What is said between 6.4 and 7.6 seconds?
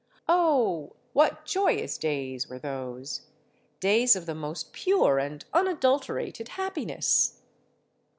happiness!